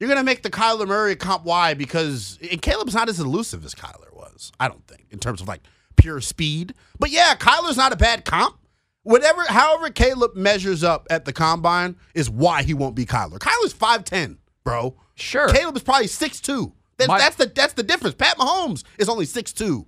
You're 0.00 0.08
gonna 0.08 0.24
make 0.24 0.42
the 0.42 0.50
Kyler 0.50 0.86
Murray 0.86 1.16
comp 1.16 1.44
why 1.44 1.74
because 1.74 2.38
Caleb's 2.62 2.94
not 2.94 3.08
as 3.08 3.18
elusive 3.20 3.64
as 3.64 3.74
Kyler 3.74 4.12
was. 4.14 4.52
I 4.60 4.68
don't 4.68 4.86
think 4.86 5.06
in 5.10 5.18
terms 5.18 5.40
of 5.40 5.48
like 5.48 5.62
pure 5.96 6.20
speed. 6.20 6.74
But 6.98 7.10
yeah, 7.10 7.34
Kyler's 7.36 7.76
not 7.76 7.92
a 7.92 7.96
bad 7.96 8.24
comp. 8.24 8.56
Whatever, 9.02 9.42
however, 9.44 9.90
Caleb 9.90 10.34
measures 10.34 10.82
up 10.82 11.06
at 11.10 11.24
the 11.24 11.32
combine 11.32 11.96
is 12.14 12.28
why 12.28 12.62
he 12.64 12.74
won't 12.74 12.96
be 12.96 13.06
Kyler. 13.06 13.38
Kyler's 13.38 13.72
five 13.72 14.04
ten, 14.04 14.38
bro. 14.64 14.96
Sure. 15.14 15.48
Caleb 15.48 15.76
is 15.76 15.82
probably 15.82 16.08
six 16.08 16.40
two. 16.40 16.72
That's, 16.98 17.08
My- 17.08 17.18
that's 17.18 17.36
the 17.36 17.46
that's 17.46 17.74
the 17.74 17.82
difference. 17.82 18.16
Pat 18.16 18.36
Mahomes 18.36 18.82
is 18.98 19.08
only 19.08 19.24
six 19.26 19.52
two. 19.52 19.86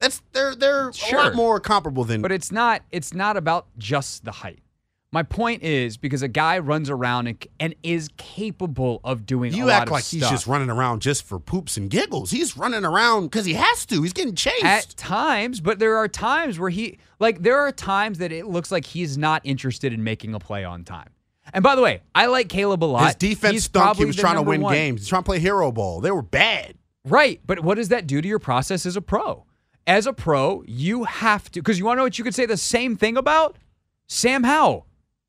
That's 0.00 0.20
they're 0.32 0.54
they're 0.54 0.88
a 0.88 1.14
lot 1.16 1.34
more 1.34 1.60
comparable 1.60 2.04
than. 2.04 2.22
But 2.22 2.32
it's 2.32 2.50
not 2.52 2.82
it's 2.90 3.14
not 3.14 3.36
about 3.36 3.66
just 3.78 4.24
the 4.24 4.32
height. 4.32 4.58
My 5.16 5.22
point 5.22 5.62
is 5.62 5.96
because 5.96 6.20
a 6.20 6.28
guy 6.28 6.58
runs 6.58 6.90
around 6.90 7.26
and, 7.26 7.46
and 7.58 7.74
is 7.82 8.10
capable 8.18 9.00
of 9.02 9.24
doing 9.24 9.54
a 9.54 9.56
you 9.56 9.64
lot 9.64 9.80
act 9.80 9.90
like 9.90 10.04
he's 10.04 10.20
stuff. 10.20 10.30
just 10.30 10.46
running 10.46 10.68
around 10.68 11.00
just 11.00 11.22
for 11.22 11.38
poops 11.38 11.78
and 11.78 11.88
giggles. 11.88 12.30
He's 12.30 12.54
running 12.54 12.84
around 12.84 13.28
because 13.28 13.46
he 13.46 13.54
has 13.54 13.86
to. 13.86 14.02
He's 14.02 14.12
getting 14.12 14.34
chased. 14.34 14.62
at 14.62 14.94
times, 14.98 15.62
but 15.62 15.78
there 15.78 15.96
are 15.96 16.06
times 16.06 16.58
where 16.58 16.68
he 16.68 16.98
like 17.18 17.40
there 17.40 17.58
are 17.58 17.72
times 17.72 18.18
that 18.18 18.30
it 18.30 18.46
looks 18.46 18.70
like 18.70 18.84
he's 18.84 19.16
not 19.16 19.40
interested 19.44 19.94
in 19.94 20.04
making 20.04 20.34
a 20.34 20.38
play 20.38 20.64
on 20.64 20.84
time. 20.84 21.08
And 21.54 21.62
by 21.62 21.76
the 21.76 21.80
way, 21.80 22.02
I 22.14 22.26
like 22.26 22.50
Caleb 22.50 22.84
a 22.84 22.84
lot. 22.84 23.06
His 23.06 23.14
defense 23.14 23.52
He's 23.54 23.64
stunk. 23.64 23.96
He 23.96 24.04
was 24.04 24.16
trying 24.16 24.36
to 24.36 24.42
win 24.42 24.60
one. 24.60 24.74
games. 24.74 25.00
He's 25.00 25.08
trying 25.08 25.22
to 25.22 25.26
play 25.26 25.38
hero 25.38 25.72
ball. 25.72 26.02
They 26.02 26.10
were 26.10 26.20
bad. 26.20 26.74
Right. 27.06 27.40
But 27.46 27.60
what 27.60 27.76
does 27.76 27.88
that 27.88 28.06
do 28.06 28.20
to 28.20 28.28
your 28.28 28.38
process 28.38 28.84
as 28.84 28.98
a 28.98 29.00
pro? 29.00 29.46
As 29.86 30.06
a 30.06 30.12
pro, 30.12 30.62
you 30.66 31.04
have 31.04 31.50
to, 31.52 31.62
because 31.62 31.78
you 31.78 31.86
want 31.86 31.96
to 31.96 32.00
know 32.00 32.04
what 32.04 32.18
you 32.18 32.24
could 32.24 32.34
say 32.34 32.44
the 32.44 32.58
same 32.58 32.98
thing 32.98 33.16
about? 33.16 33.56
Sam 34.08 34.44
Howell 34.44 34.85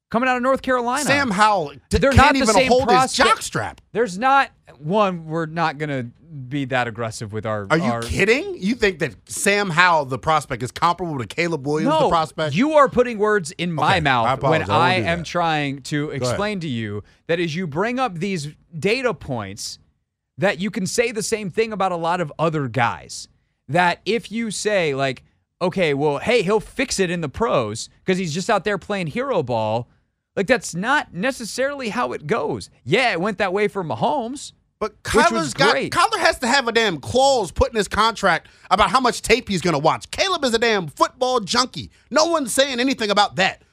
coming 0.09 0.29
out 0.29 0.37
of 0.37 0.43
North 0.43 0.61
Carolina. 0.61 1.03
Sam 1.05 1.29
Howell 1.31 1.73
d- 1.89 1.97
They're 1.97 2.11
can't 2.11 2.15
not 2.17 2.33
the 2.33 2.39
even 2.39 2.53
same 2.53 2.67
hold 2.69 2.87
prospect. 2.87 3.37
his 3.37 3.49
jockstrap. 3.49 3.77
There's 3.91 4.17
not, 4.17 4.51
one, 4.79 5.25
we're 5.25 5.45
not 5.47 5.77
going 5.77 5.89
to 5.89 6.03
be 6.29 6.65
that 6.65 6.87
aggressive 6.87 7.33
with 7.33 7.45
our. 7.45 7.67
Are 7.69 7.77
you 7.77 7.83
our, 7.83 8.01
kidding? 8.01 8.57
You 8.61 8.75
think 8.75 8.99
that 8.99 9.15
Sam 9.29 9.69
Howell, 9.69 10.05
the 10.05 10.19
prospect, 10.19 10.61
is 10.63 10.71
comparable 10.71 11.17
to 11.19 11.25
Caleb 11.25 11.65
Williams, 11.65 11.99
the 11.99 12.09
prospect? 12.09 12.55
you 12.55 12.73
are 12.73 12.89
putting 12.89 13.17
words 13.17 13.51
in 13.57 13.71
my 13.71 13.83
Okay, 13.87 13.97
I 13.97 13.99
mouth 14.01 14.43
when. 14.43 14.61
I 14.61 14.67
won't 14.67 14.69
I 14.69 14.99
do 14.99 15.05
am 15.05 15.17
that. 15.19 15.25
trying 15.25 15.81
to 15.83 16.11
explain 16.11 16.59
to 16.61 16.67
you 16.67 17.03
that 17.27 17.39
as 17.39 17.55
you 17.55 17.65
bring 17.67 17.97
up 17.99 18.15
these 18.15 18.49
data 18.77 19.13
points, 19.13 19.79
that 20.37 20.59
you 20.59 20.69
can 20.69 20.85
say 20.85 21.11
the 21.11 21.23
same 21.23 21.49
thing 21.49 21.71
about 21.73 21.91
a 21.91 21.95
lot 21.97 22.21
of 22.21 22.31
other 22.37 22.67
guys. 22.67 23.27
That 23.69 24.01
if 24.05 24.31
you 24.31 24.51
say 24.51 24.93
like, 24.93 25.23
okay, 25.61 25.93
well, 25.93 26.19
hey, 26.19 26.41
he'll 26.43 26.59
fix 26.59 26.99
it 26.99 27.09
in 27.09 27.21
the 27.21 27.29
pros 27.29 27.89
because 28.03 28.17
he's 28.17 28.33
just 28.33 28.49
out 28.49 28.63
there 28.63 28.77
playing 28.77 29.07
hero 29.07 29.41
ball. 29.43 29.87
Like 30.37 30.45
that's 30.47 30.75
not 30.75 31.13
necessarily 31.15 31.89
how 31.89 32.13
it 32.13 32.27
goes. 32.27 32.69
Yeah, 32.85 33.11
it 33.11 33.19
went 33.19 33.39
that 33.39 33.51
way 33.51 33.67
for 33.67 33.83
Mahomes. 33.83 34.53
But 34.79 35.01
Kyler's 35.01 35.55
got 35.55 35.71
great. 35.71 35.91
Kyler 35.91 36.19
has 36.19 36.37
to 36.39 36.47
have 36.47 36.67
a 36.67 36.71
damn 36.71 36.99
clause 36.99 37.51
put 37.51 37.71
in 37.71 37.75
his 37.75 37.87
contract 37.87 38.47
about 38.69 38.91
how 38.91 38.99
much 38.99 39.23
tape 39.23 39.49
he's 39.49 39.61
going 39.61 39.73
to 39.73 39.79
watch. 39.79 40.11
Caleb 40.11 40.43
is 40.43 40.53
a 40.53 40.59
damn 40.59 40.87
football 40.87 41.39
junkie. 41.39 41.89
No 42.11 42.25
one's 42.25 42.53
saying 42.53 42.79
anything 42.79 43.09
about 43.09 43.37
that. 43.37 43.63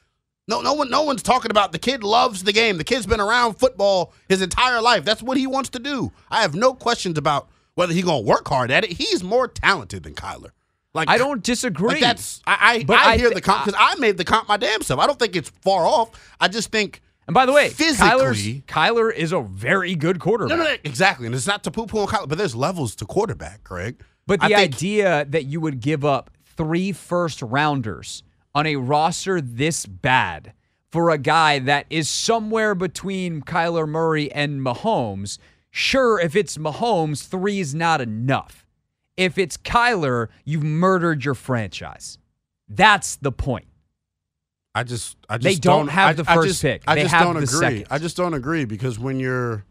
No, 0.47 0.61
no 0.61 0.73
one, 0.73 0.89
no 0.89 1.03
one's 1.03 1.21
talking 1.21 1.51
about 1.51 1.71
the 1.71 1.79
kid 1.79 2.03
loves 2.03 2.43
the 2.43 2.53
game. 2.53 2.77
The 2.77 2.83
kid's 2.83 3.05
been 3.05 3.21
around 3.21 3.55
football 3.55 4.13
his 4.27 4.41
entire 4.41 4.81
life. 4.81 5.05
That's 5.05 5.21
what 5.21 5.37
he 5.37 5.45
wants 5.45 5.69
to 5.69 5.79
do. 5.79 6.11
I 6.31 6.41
have 6.41 6.55
no 6.55 6.73
questions 6.73 7.19
about 7.19 7.47
whether 7.75 7.93
he's 7.93 8.05
going 8.05 8.23
to 8.23 8.27
work 8.27 8.47
hard 8.47 8.71
at 8.71 8.83
it. 8.83 8.93
He's 8.93 9.23
more 9.23 9.47
talented 9.47 10.01
than 10.03 10.15
Kyler. 10.15 10.49
Like 10.95 11.09
I 11.09 11.17
don't 11.19 11.43
disagree. 11.43 11.89
Like 11.89 11.99
that's 12.01 12.41
I 12.47 12.57
I, 12.61 12.83
But 12.83 12.97
I 12.97 13.11
I 13.11 13.17
hear 13.17 13.29
thi- 13.29 13.35
the 13.35 13.41
comp 13.41 13.65
because 13.65 13.79
I 13.79 13.95
made 13.99 14.17
the 14.17 14.23
comp 14.23 14.47
my 14.47 14.57
damn 14.57 14.81
self. 14.81 14.99
I 14.99 15.05
don't 15.05 15.19
think 15.19 15.35
it's 15.35 15.49
far 15.61 15.85
off. 15.85 16.09
I 16.39 16.47
just 16.47 16.71
think 16.71 17.01
and 17.27 17.33
by 17.33 17.45
the 17.45 17.51
way, 17.53 17.69
Kyler's, 17.69 17.75
physically- 18.37 18.63
Kyler 18.67 19.13
is 19.13 19.31
a 19.31 19.41
very 19.41 19.95
good 19.95 20.19
quarterback. 20.19 20.57
no, 20.57 20.63
no, 20.63 20.69
no, 20.69 20.77
exactly. 20.83 21.25
And 21.25 21.35
it's 21.35 21.47
not 21.47 21.63
to 21.65 21.71
poo 21.71 21.85
poo 21.87 21.99
on 21.99 22.07
Kyler, 22.07 22.29
but 22.29 22.37
there's 22.37 22.55
levels 22.55 22.95
to 22.97 23.05
quarterback, 23.05 23.63
Craig. 23.63 24.01
But 24.27 24.41
the 24.41 24.47
think- 24.47 24.59
idea 24.75 25.25
that 25.29 25.45
you 25.45 25.59
would 25.59 25.79
give 25.81 26.05
up 26.05 26.31
three 26.55 26.91
first 26.91 27.41
rounders 27.41 28.23
on 28.53 28.65
a 28.65 28.75
roster 28.77 29.41
this 29.41 29.85
bad 29.85 30.53
for 30.91 31.09
a 31.09 31.17
guy 31.17 31.59
that 31.59 31.85
is 31.89 32.07
somewhere 32.09 32.73
between 32.73 33.41
Kyler 33.41 33.87
Murray 33.87 34.31
and 34.31 34.61
Mahomes, 34.61 35.37
sure, 35.71 36.19
if 36.19 36.35
it's 36.37 36.57
Mahomes, 36.57 37.27
three 37.27 37.59
is 37.59 37.75
not 37.75 37.99
enough. 38.01 38.64
If 39.17 39.37
it's 39.37 39.57
Kyler, 39.57 40.27
you've 40.43 40.63
murdered 40.63 41.23
your 41.23 41.35
franchise. 41.35 42.17
That's 42.67 43.15
the 43.17 43.31
point. 43.31 43.65
I 44.73 44.83
just, 44.83 45.15
I 45.29 45.37
just 45.37 45.43
They 45.43 45.55
don't 45.55 45.87
have 45.87 46.09
I- 46.09 46.13
the 46.23 46.29
I 46.29 46.35
first 46.35 46.47
just- 46.49 46.61
pick. 46.61 46.83
I 46.87 46.95
They 46.95 47.03
just 47.03 47.13
have 47.13 47.23
don't 47.23 47.35
the 47.35 47.43
agree. 47.43 47.59
second. 47.59 47.87
I 47.89 47.97
just 47.97 48.17
don't 48.17 48.33
agree 48.33 48.65
because 48.65 48.99
when 48.99 49.19
you're 49.19 49.63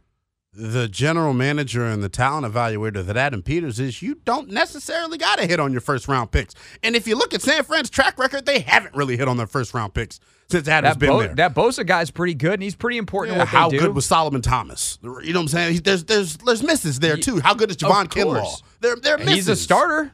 the 0.57 0.89
general 0.89 1.35
manager 1.35 1.85
and 1.85 2.03
the 2.03 2.09
talent 2.09 2.47
evaluator 2.51 3.05
that 3.05 3.17
Adam 3.17 3.43
Peters 3.43 3.81
is, 3.81 4.01
you 4.01 4.15
don't 4.25 4.49
necessarily 4.49 5.19
got 5.19 5.39
to 5.41 5.47
hit 5.47 5.59
on 5.61 5.73
your 5.73 5.81
first 5.81 6.07
round 6.09 6.31
picks. 6.31 6.55
And 6.83 6.95
if 6.97 7.07
you 7.09 7.17
look 7.17 7.35
at 7.35 7.43
San 7.43 7.65
Fran's 7.65 7.91
track 7.91 8.19
record, 8.19 8.47
they 8.47 8.61
haven't 8.61 8.95
really 8.95 9.17
hit 9.17 9.27
on 9.29 9.37
their 9.37 9.49
first 9.49 9.75
round 9.75 9.93
picks 9.95 10.21
since 10.51 10.69
Adam's 10.69 10.95
That, 10.95 10.99
been 11.01 11.09
Bo- 11.11 11.21
there. 11.21 11.35
that 11.37 11.55
Bosa 11.55 11.87
guy's 11.87 12.11
pretty 12.11 12.35
good, 12.35 12.55
and 12.55 12.63
he's 12.63 12.75
pretty 12.75 12.99
important 12.99 13.37
Yeah, 13.37 13.43
in 13.43 13.47
what 13.47 13.53
they 13.53 13.59
how 13.59 13.71
good 13.87 13.95
was 13.95 14.07
Solomon 14.07 14.43
Thomas? 14.43 14.99
You 15.03 15.09
know 15.11 15.15
what 15.15 15.37
I'm 15.37 15.49
saying? 15.49 15.73
He- 15.75 15.79
There's 15.81 16.05
there's 16.05 16.37
there's 16.39 16.63
misses 16.63 17.01
there 17.01 17.17
too. 17.17 17.41
How 17.41 17.55
good 17.55 17.71
is 17.71 17.77
Javon 17.77 18.07
Kinlaw? 18.07 18.63
They're 18.81 18.97
they're 18.97 19.19
misses. 19.19 19.35
he's 19.35 19.49
a 19.49 19.57
starter. 19.57 20.13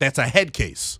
That's 0.00 0.18
a 0.18 0.24
head 0.28 0.52
case. 0.52 0.98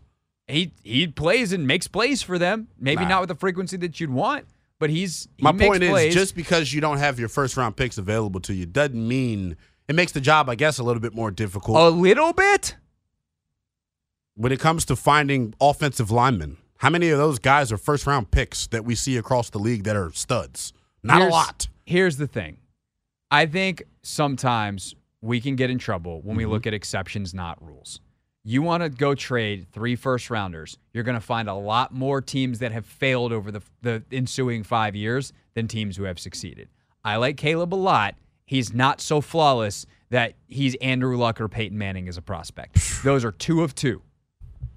he 0.49 0.73
he 0.83 1.07
plays 1.07 1.53
and 1.53 1.67
makes 1.67 1.87
plays 1.87 2.23
for 2.23 2.39
them. 2.39 2.69
Maybe 2.79 3.03
Nah. 3.03 3.09
not 3.09 3.21
with 3.23 3.29
the 3.29 3.35
frequency 3.35 3.77
that 3.79 4.01
you'd 4.01 4.11
want, 4.11 4.47
but 4.79 4.91
he's 4.91 5.29
he 5.37 5.43
My 5.45 5.53
point 5.53 5.83
plays. 5.83 6.09
is, 6.09 6.15
just 6.15 6.35
because 6.35 6.73
you 6.73 6.81
don't 6.81 6.99
have 6.99 7.19
your 7.21 7.29
first 7.29 7.57
round 7.57 7.77
picks 7.77 7.99
available 7.99 8.41
to 8.41 8.55
you 8.55 8.67
doesn't 8.67 9.07
mean 9.09 9.57
it 9.89 9.95
makes 9.95 10.13
the 10.13 10.21
job, 10.21 10.49
I 10.51 10.55
guess, 10.57 10.79
a 10.79 10.83
little 10.83 11.01
bit 11.01 11.15
more 11.15 11.31
difficult 11.31 11.77
a 11.79 11.89
little 11.91 12.33
bit. 12.33 12.75
when 14.35 14.51
it 14.53 14.61
comes 14.61 14.85
to 14.87 14.97
finding 14.97 15.55
offensive 15.61 16.11
linemen. 16.11 16.57
How 16.79 16.91
many 16.91 17.09
of 17.11 17.19
those 17.19 17.39
guys 17.39 17.73
are 17.73 17.79
first 17.79 18.07
round 18.07 18.31
picks 18.31 18.67
that 18.69 18.85
we 18.85 18.95
see 18.95 19.17
across 19.17 19.51
the 19.51 19.59
league 19.59 19.85
that 19.85 19.97
are 19.97 20.11
studs? 20.13 20.73
Not 21.03 21.19
Here's- 21.19 21.31
a 21.33 21.35
lot. 21.35 21.69
Here's 21.85 22.17
the 22.17 22.27
thing. 22.27 22.59
I 23.31 23.47
think 23.47 23.83
sometimes 24.03 24.95
we 25.21 25.41
can 25.41 25.57
get 25.57 25.71
in 25.71 25.79
trouble 25.79 26.21
when 26.23 26.37
we 26.37 26.43
Mm-hmm. 26.45 26.53
look 26.53 26.67
at 26.67 26.75
exceptions, 26.75 27.33
not 27.35 27.61
rules. 27.65 28.01
You 28.45 28.63
want 28.63 28.83
to 28.85 28.89
go 28.89 29.15
trade 29.15 29.67
three 29.73 29.97
first 29.97 30.31
rounders, 30.31 30.79
you're 30.93 31.03
going 31.05 31.17
to 31.19 31.21
find 31.25 31.49
a 31.49 31.55
lot 31.55 31.93
more 31.93 32.21
teams 32.21 32.61
that 32.61 32.71
have 32.73 32.87
failed 32.87 33.33
over 33.33 33.51
the, 33.51 33.63
the 33.83 34.03
ensuing 34.13 34.63
five 34.63 34.95
years 34.95 35.33
than 35.55 35.67
teams 35.67 35.97
who 35.97 36.05
have 36.05 36.19
succeeded. 36.21 36.69
I 37.05 37.17
like 37.17 37.37
Caleb 37.37 37.75
a 37.75 37.77
lot. 37.77 38.15
He's 38.45 38.73
not 38.73 39.01
so 39.01 39.21
flawless 39.21 39.87
that 40.11 40.35
he's 40.47 40.77
Andrew 40.77 41.17
Luck 41.17 41.41
or 41.41 41.49
Peyton 41.49 41.77
Manning 41.77 42.09
as 42.09 42.17
a 42.17 42.23
prospect. 42.23 42.79
Those 43.05 43.25
are 43.25 43.33
two 43.33 43.63
of 43.63 43.75
two. 43.75 44.03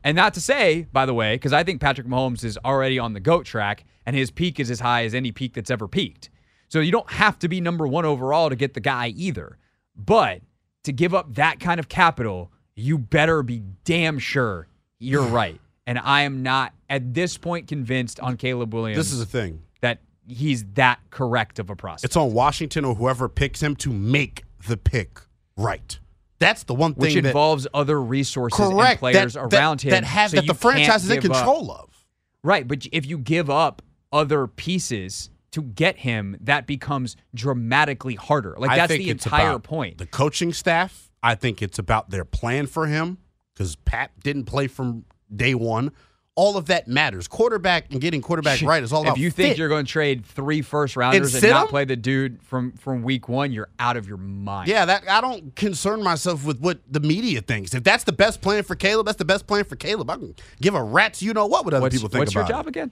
And 0.04 0.16
not 0.16 0.34
to 0.36 0.42
say, 0.42 0.88
by 0.92 1.06
the 1.06 1.14
way, 1.14 1.36
because 1.36 1.54
I 1.54 1.64
think 1.64 1.82
Patrick 1.82 2.08
Mahomes 2.08 2.44
is 2.44 2.58
already 2.64 3.00
on 3.00 3.14
the 3.14 3.20
GOAT 3.20 3.46
track 3.46 3.84
and 4.06 4.16
his 4.16 4.32
peak 4.32 4.60
is 4.60 4.72
as 4.72 4.80
high 4.80 5.04
as 5.04 5.14
any 5.14 5.32
peak 5.32 5.54
that's 5.54 5.70
ever 5.70 5.88
peaked. 5.88 6.30
So 6.70 6.80
you 6.80 6.92
don't 6.92 7.10
have 7.12 7.38
to 7.40 7.48
be 7.48 7.60
number 7.62 7.88
one 7.88 8.06
overall 8.06 8.50
to 8.50 8.56
get 8.56 8.74
the 8.74 8.80
guy 8.80 9.08
either. 9.16 9.58
But 9.96 10.42
to 10.84 10.94
give 10.94 11.14
up 11.14 11.36
that 11.36 11.60
kind 11.60 11.80
of 11.80 11.90
capital, 11.90 12.52
you 12.76 12.98
better 12.98 13.44
be 13.44 13.64
damn 13.84 14.20
sure 14.20 14.68
you're 15.00 15.24
right. 15.28 15.60
And 15.86 15.98
I 16.00 16.22
am 16.22 16.44
not 16.44 16.74
at 16.90 17.14
this 17.14 17.38
point 17.38 17.68
convinced 17.68 18.20
on 18.20 18.38
Caleb 18.38 18.74
Williams 18.74 18.98
This 18.98 19.12
is 19.12 19.20
the 19.20 19.26
thing. 19.26 19.64
that 19.82 20.00
he's 20.28 20.64
that 20.76 21.00
correct 21.10 21.60
of 21.60 21.70
a 21.70 21.76
prospect. 21.76 22.06
It's 22.06 22.16
on 22.16 22.34
Washington 22.34 22.86
or 22.86 22.96
whoever 22.96 23.28
picks 23.28 23.62
him 23.62 23.76
to 23.78 23.92
make 23.92 24.44
the 24.68 24.78
pick 24.78 25.20
right. 25.58 25.98
That's 26.40 26.64
the 26.64 26.74
one 26.74 26.94
thing 26.94 27.02
which 27.02 27.14
that 27.16 27.26
involves 27.26 27.68
other 27.74 28.02
resources 28.02 28.60
and 28.60 29.00
players 29.00 29.34
that, 29.34 29.40
around 29.54 29.82
that, 29.82 29.84
him 29.84 29.92
that 29.92 30.04
have 30.06 30.32
so 30.32 30.38
that 30.38 30.48
the 30.48 30.54
franchise 30.54 31.04
is 31.04 31.12
in 31.12 31.20
give 31.20 31.32
up- 31.32 31.38
control 31.38 31.72
of. 31.72 32.06
Right, 32.42 32.66
but 32.66 32.88
if 32.94 33.06
you 33.06 33.18
give 33.18 33.50
up 33.50 33.82
other 34.14 34.48
pieces 34.48 35.30
to 35.52 35.62
get 35.62 35.98
him, 35.98 36.38
that 36.42 36.68
becomes 36.68 37.18
dramatically 37.36 38.16
harder. 38.16 38.56
Like 38.58 38.78
that's 38.78 38.94
the 38.94 39.10
entire 39.10 39.60
point. 39.60 39.98
The 39.98 40.06
coaching 40.06 40.54
staff, 40.54 41.12
I 41.22 41.36
think 41.36 41.62
it's 41.62 41.80
about 41.80 42.10
their 42.10 42.24
plan 42.24 42.68
for 42.68 42.88
him 42.88 43.18
because 43.54 43.76
Pat 43.76 44.12
didn't 44.24 44.46
play 44.46 44.68
from 44.68 45.06
day 45.36 45.54
one. 45.54 45.92
All 46.40 46.56
of 46.56 46.68
that 46.68 46.88
matters. 46.88 47.28
Quarterback 47.28 47.92
and 47.92 48.00
getting 48.00 48.22
quarterback 48.22 48.62
right 48.62 48.82
is 48.82 48.94
all 48.94 49.02
about 49.02 49.18
if 49.18 49.22
you 49.22 49.30
think 49.30 49.50
fit. 49.50 49.58
you're 49.58 49.68
going 49.68 49.84
to 49.84 49.92
trade 49.92 50.26
three 50.26 50.62
first 50.62 50.96
rounders 50.96 51.34
and, 51.34 51.42
sit 51.42 51.50
not 51.50 51.64
him? 51.64 51.68
play 51.68 51.84
the 51.84 51.98
dude 51.98 52.42
from 52.44 52.72
from 52.78 53.04
week 53.04 53.28
one, 53.28 53.52
you're 53.52 53.68
out 53.78 53.98
of 53.98 54.08
your 54.08 54.16
mind. 54.16 54.70
Yeah, 54.70 54.86
that 54.86 55.04
I 55.10 55.20
don't 55.20 55.54
concern 55.58 56.02
myself 56.02 56.46
with 56.46 56.62
what 56.62 56.80
the 56.90 57.02
media 57.02 57.42
thinks. 57.42 57.74
If 57.74 57.84
that's 57.84 58.06
the 58.06 58.14
best 58.14 58.40
plan 58.40 58.64
for 58.64 58.76
Caleb, 58.76 59.06
that's 59.06 59.18
the 59.18 59.26
best 59.26 59.48
plan 59.48 59.66
for 59.66 59.76
Caleb. 59.76 60.10
I 60.10 60.16
can 60.16 60.34
give 60.62 60.76
a 60.76 60.82
rat's 60.82 61.22
you 61.22 61.34
know 61.34 61.46
what 61.46 61.66
what 61.66 61.74
other 61.74 61.82
What's, 61.82 61.96
people 61.98 62.08
think 62.08 62.20
what's 62.20 62.32
about 62.32 62.48
your 62.48 62.58
job 62.58 62.68
it. 62.68 62.70
again? 62.70 62.92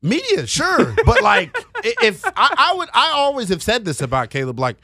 Media, 0.00 0.46
sure, 0.46 0.94
but 1.04 1.22
like 1.24 1.56
if 1.82 2.24
I, 2.24 2.54
I 2.56 2.74
would, 2.76 2.88
I 2.94 3.10
always 3.14 3.48
have 3.48 3.64
said 3.64 3.84
this 3.84 4.00
about 4.00 4.30
Caleb. 4.30 4.60
Like, 4.60 4.76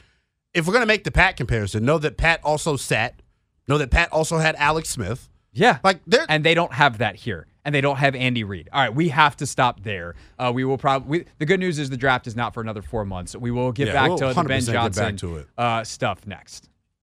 if 0.53 0.67
we're 0.67 0.73
gonna 0.73 0.85
make 0.85 1.05
the 1.05 1.11
Pat 1.11 1.37
comparison, 1.37 1.85
know 1.85 1.99
that 1.99 2.17
Pat 2.17 2.41
also 2.43 2.75
sat, 2.75 3.21
know 3.69 3.77
that 3.77 3.91
Pat 3.91 4.11
also 4.11 4.39
had 4.39 4.57
Alex 4.57 4.89
Smith. 4.89 5.29
Yeah. 5.53 5.79
Like, 5.85 6.01
and 6.29 6.43
they 6.43 6.53
don't 6.53 6.73
have 6.73 6.97
that 6.97 7.15
here. 7.15 7.47
And 7.63 7.75
they 7.75 7.81
don't 7.81 7.97
have 7.97 8.15
Andy 8.15 8.43
Reid. 8.43 8.69
All 8.73 8.81
right, 8.81 8.93
we 8.93 9.09
have 9.09 9.37
to 9.37 9.45
stop 9.45 9.83
there. 9.83 10.15
Uh, 10.39 10.51
we 10.53 10.63
will 10.65 10.79
probably. 10.79 11.25
The 11.37 11.45
good 11.45 11.59
news 11.59 11.77
is 11.77 11.91
the 11.91 11.97
draft 11.97 12.25
is 12.25 12.35
not 12.35 12.55
for 12.55 12.61
another 12.61 12.81
four 12.81 13.05
months. 13.05 13.35
We 13.35 13.51
will 13.51 13.71
get 13.71 13.87
Yeah, 13.87 13.93
back 13.93 14.09
we'll 14.09 14.17
to 14.17 14.27
the 14.33 14.43
Ben 14.43 14.61
100% 14.61 14.65
get 14.65 14.73
back 14.73 14.83
Johnson 14.93 15.17
to. 15.17 15.45
Uh, 15.57 15.83
stuff 15.83 16.25
next. 16.25 16.69